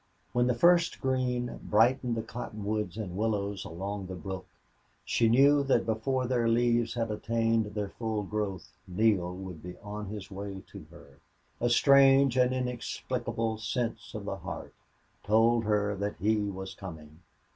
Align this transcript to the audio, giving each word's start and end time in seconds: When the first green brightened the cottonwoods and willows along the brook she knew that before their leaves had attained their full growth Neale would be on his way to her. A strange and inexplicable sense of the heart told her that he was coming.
When 0.33 0.47
the 0.47 0.55
first 0.55 0.99
green 0.99 1.59
brightened 1.61 2.15
the 2.15 2.23
cottonwoods 2.23 2.97
and 2.97 3.15
willows 3.15 3.63
along 3.63 4.07
the 4.07 4.15
brook 4.15 4.47
she 5.05 5.29
knew 5.29 5.61
that 5.65 5.85
before 5.85 6.25
their 6.25 6.47
leaves 6.49 6.95
had 6.95 7.11
attained 7.11 7.75
their 7.75 7.89
full 7.89 8.23
growth 8.23 8.71
Neale 8.87 9.31
would 9.35 9.61
be 9.61 9.77
on 9.77 10.07
his 10.07 10.31
way 10.31 10.63
to 10.71 10.87
her. 10.89 11.19
A 11.59 11.69
strange 11.69 12.35
and 12.35 12.51
inexplicable 12.51 13.59
sense 13.59 14.15
of 14.15 14.25
the 14.25 14.37
heart 14.37 14.73
told 15.23 15.65
her 15.65 15.95
that 15.95 16.15
he 16.17 16.37
was 16.49 16.73
coming. 16.73 17.19